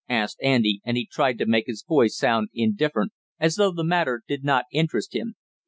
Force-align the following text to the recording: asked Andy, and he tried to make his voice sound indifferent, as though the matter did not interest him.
asked 0.09 0.39
Andy, 0.41 0.81
and 0.83 0.97
he 0.97 1.05
tried 1.05 1.37
to 1.37 1.45
make 1.45 1.67
his 1.67 1.83
voice 1.87 2.17
sound 2.17 2.49
indifferent, 2.55 3.11
as 3.39 3.55
though 3.57 3.71
the 3.71 3.83
matter 3.83 4.23
did 4.27 4.43
not 4.43 4.65
interest 4.71 5.13
him. 5.15 5.35